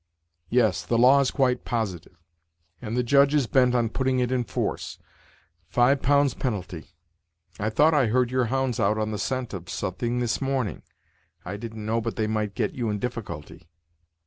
"Yes, 0.49 0.81
the 0.83 0.97
law 0.97 1.19
is 1.19 1.29
quite 1.29 1.63
positive, 1.63 2.17
and 2.81 2.97
the 2.97 3.03
Judge 3.03 3.35
is 3.35 3.45
bent 3.45 3.75
on 3.75 3.89
putting 3.89 4.17
it 4.17 4.31
in 4.31 4.43
force 4.43 4.97
five 5.67 6.01
pounds 6.01 6.33
penalty. 6.33 6.87
I 7.59 7.69
thought 7.69 7.93
I 7.93 8.07
heard 8.07 8.31
your 8.31 8.45
hounds 8.45 8.79
out 8.79 8.97
on 8.97 9.11
the 9.11 9.19
scent 9.19 9.53
of 9.53 9.69
so'thing 9.69 10.17
this 10.19 10.41
morning; 10.41 10.81
I 11.45 11.55
didn't 11.55 11.85
know 11.85 12.01
but 12.01 12.15
they 12.15 12.25
might 12.25 12.55
get 12.55 12.73
you 12.73 12.89
in 12.89 12.97
difficulty." 12.97 13.69